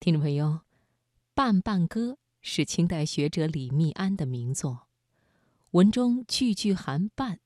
[0.00, 0.46] 听众朋友，
[1.34, 4.88] 《半半歌》是清代学者李密庵的名作，
[5.72, 7.38] 文中句句含“半”，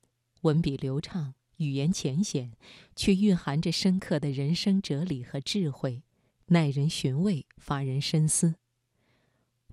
[0.42, 2.53] 文笔流畅，语言浅显，
[2.95, 6.04] 却蕴含着深刻的人生哲理和智慧，
[6.46, 8.55] 耐人寻味，发人深思。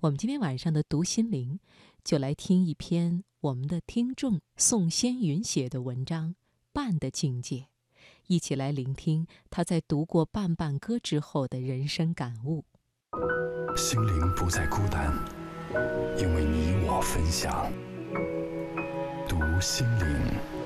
[0.00, 1.60] 我们今天晚上的读心灵，
[2.02, 6.30] 就来听一篇我们的听众宋仙云写的文章
[6.72, 7.58] 《半的境界》，
[8.26, 12.64] 一起来聆听他在读过《半半歌》之后的人生感悟。
[13.74, 15.12] 心灵不再孤单，
[16.18, 17.70] 因为你我分享。
[19.26, 20.61] 读心灵。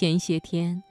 [0.00, 0.82] 前些天，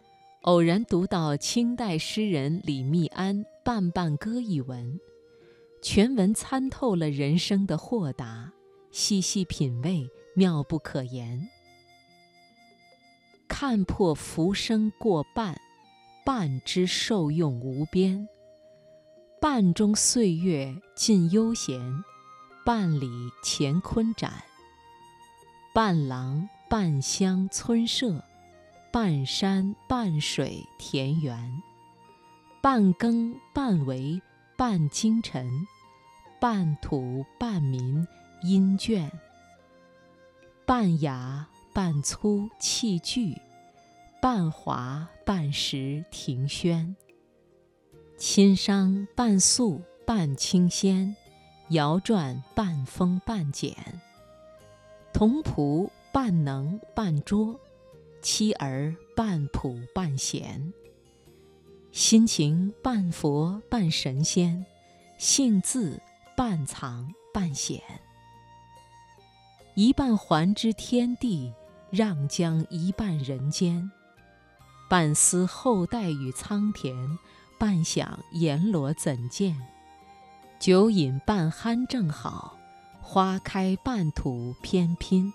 [0.44, 5.00] 偶然读到清代诗人李密庵《半半歌》一文，
[5.82, 8.54] 全文参透了人生的豁达，
[8.92, 11.50] 细细品味，妙不可言。
[13.48, 15.60] 看破浮生过半，
[16.24, 18.30] 半之受用无边。
[19.42, 21.82] 半中岁月尽悠闲，
[22.64, 23.10] 半里
[23.44, 24.32] 乾坤展。
[25.74, 28.24] 半廊半乡村舍。
[28.92, 31.62] 半山半水田园，
[32.60, 34.20] 半耕半为
[34.58, 35.48] 半京城，
[36.40, 38.08] 半土半民
[38.42, 39.12] 阴卷。
[40.66, 43.38] 半雅半粗器具，
[44.20, 46.96] 半华半实庭轩。
[48.18, 51.16] 亲商半素半清鲜，
[51.70, 53.76] 摇转半风半简。
[55.14, 57.60] 童仆半能半拙。
[58.22, 60.74] 妻儿半朴半贤，
[61.92, 64.66] 心情半佛半神仙，
[65.18, 66.02] 性字
[66.36, 67.82] 半藏半显。
[69.76, 71.54] 一半还之天地，
[71.90, 73.90] 让将一半人间。
[74.90, 77.18] 半思后代与苍田，
[77.58, 79.56] 半想阎罗怎见？
[80.60, 82.58] 酒饮半酣正好，
[83.02, 85.32] 花开半吐偏拼。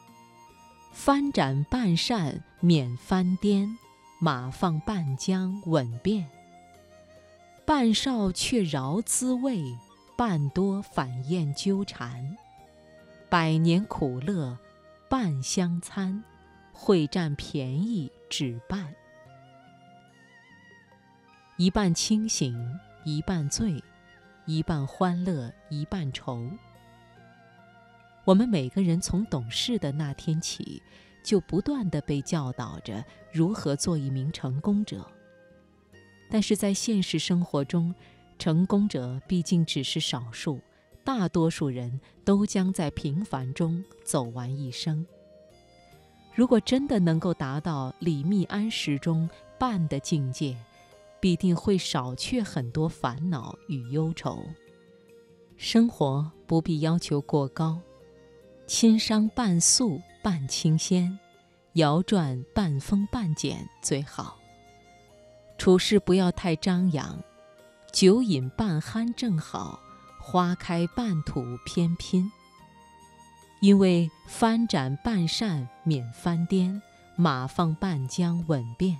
[0.94, 3.76] 翻展半扇免翻颠，
[4.20, 6.30] 马放半缰稳便。
[7.66, 9.60] 半少却饶滋味，
[10.16, 12.36] 半多反厌纠缠。
[13.28, 14.56] 百年苦乐
[15.10, 16.22] 半相参，
[16.72, 18.94] 会占便宜只半。
[21.56, 22.56] 一半清醒
[23.04, 23.82] 一半醉，
[24.46, 26.48] 一半欢乐一半愁。
[28.24, 30.82] 我们每个人从懂事的那天起，
[31.22, 35.06] 就不断地被教导着如何做一名成功者。
[36.30, 37.94] 但是在现实生活中，
[38.38, 40.58] 成功者毕竟只是少数，
[41.04, 45.06] 大多数人都将在平凡中走完一生。
[46.34, 50.56] 如果真的能够达到李密庵诗中半的境界，
[51.20, 54.42] 必定会少却很多烦恼与忧愁。
[55.56, 57.78] 生活不必要求过高。
[58.66, 61.18] 亲商半素半清鲜，
[61.74, 64.38] 摇转半丰半简最好。
[65.58, 67.22] 处事不要太张扬，
[67.92, 69.78] 酒饮半酣正好，
[70.18, 72.30] 花开半吐偏拼。
[73.60, 76.80] 因为翻展半扇免翻颠，
[77.16, 78.98] 马放半缰稳便。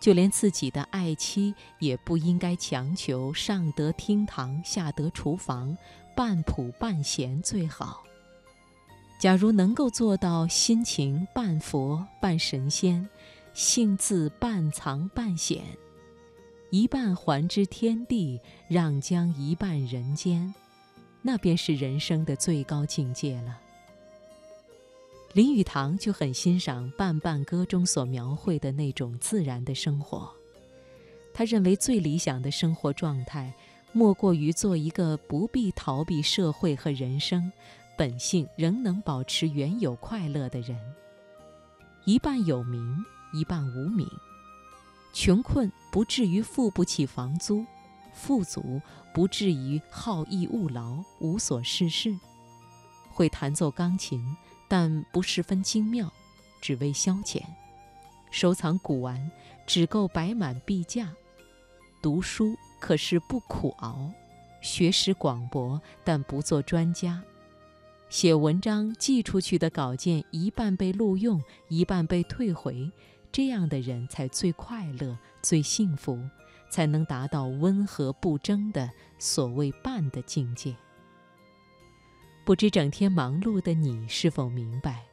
[0.00, 5.78] 就连自己的爱妻也不应该强求上得厅堂下得厨房，
[6.16, 8.02] 半朴半贤最好。
[9.18, 13.08] 假如能够做到心情半佛半神仙，
[13.54, 15.64] 性字半藏半显，
[16.70, 20.54] 一半还之天地，让将一半人间，
[21.22, 23.58] 那便是人生的最高境界了。
[25.32, 30.30] 林语堂就很欣赏《半半歌》中所描绘的那种自然的生活，
[31.32, 33.52] 他认为最理想的生活状态，
[33.92, 37.50] 莫过于做一个不必逃避社会和人生。
[37.96, 40.78] 本性仍能保持原有快乐的人，
[42.04, 43.02] 一半有名，
[43.32, 44.06] 一半无名，
[45.14, 47.64] 穷困不至于付不起房租，
[48.12, 48.82] 富足
[49.14, 52.14] 不至于好逸恶劳，无所事事。
[53.10, 54.36] 会弹奏钢琴，
[54.68, 56.12] 但不十分精妙，
[56.60, 57.42] 只为消遣。
[58.30, 59.30] 收藏古玩
[59.66, 61.10] 只够摆满壁架。
[62.02, 64.12] 读书可是不苦熬，
[64.60, 67.22] 学识广博，但不做专家。
[68.08, 72.90] 写文章寄出去的稿件一半被录用，一半被退回，
[73.32, 76.18] 这样的人才最快乐、最幸福，
[76.70, 78.88] 才能达到温和不争的
[79.18, 80.74] 所谓“半”的境界。
[82.44, 85.04] 不知整天忙碌的你是否明白，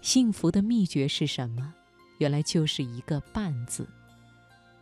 [0.00, 1.72] 幸福的秘诀是什么？
[2.18, 3.88] 原来就是一个“半”字。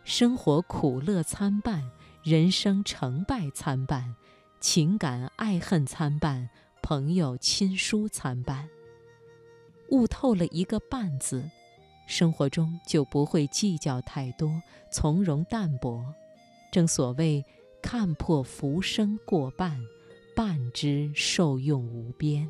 [0.02, 1.90] 生活苦乐参半，
[2.22, 4.16] 人生成败参半，
[4.60, 6.48] 情感爱恨参半。
[6.82, 8.68] 朋友亲疏参半，
[9.90, 11.48] 悟透了一个“半”字，
[12.06, 16.04] 生活中就不会计较太多，从容淡泊。
[16.72, 17.44] 正所谓
[17.82, 19.80] “看破浮生过半，
[20.34, 22.48] 半之受用无边”。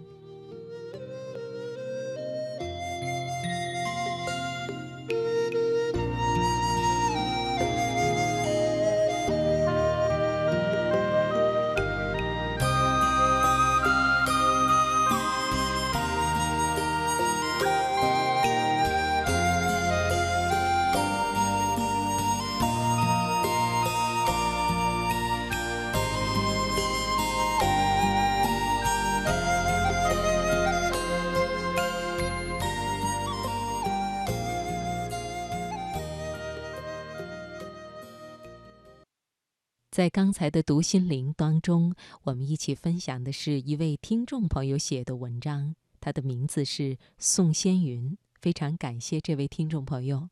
[39.90, 48.16] 在刚才的读心灵当中，我们一起分享的是一位听众朋友写的文章，他的名字是宋先云。
[48.40, 50.31] 非常感谢这位听众朋友。